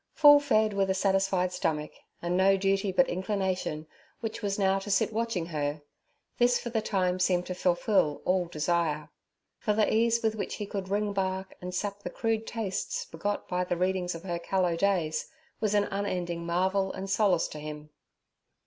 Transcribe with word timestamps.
Full 0.13 0.39
fed, 0.39 0.73
with 0.73 0.89
a 0.89 0.95
satisfied 0.95 1.53
stomach, 1.53 1.91
and 2.23 2.35
no 2.35 2.57
duty 2.57 2.91
but 2.91 3.07
inclination, 3.07 3.85
which 4.19 4.41
was 4.41 4.57
now 4.57 4.79
to 4.79 4.89
sit 4.89 5.13
watching 5.13 5.45
her—this 5.45 6.57
for 6.59 6.71
the 6.71 6.81
time 6.81 7.19
seemed 7.19 7.45
to 7.45 7.53
fulfil 7.53 8.23
all 8.25 8.47
desire. 8.47 9.11
For 9.59 9.73
the 9.73 9.93
ease 9.93 10.23
with 10.23 10.33
which 10.33 10.55
he 10.55 10.65
could 10.65 10.89
ring 10.89 11.13
bark 11.13 11.53
and 11.61 11.71
sap 11.75 12.01
the 12.01 12.09
crude 12.09 12.47
tastes 12.47 13.05
begot 13.05 13.47
by 13.47 13.63
the 13.63 13.77
readings 13.77 14.15
of 14.15 14.23
her 14.23 14.39
callow 14.39 14.75
days 14.75 15.29
was 15.59 15.75
an 15.75 15.83
unending 15.91 16.47
marvel 16.47 16.91
and 16.91 17.07
solace 17.07 17.47
to 17.49 17.59
him. 17.59 17.91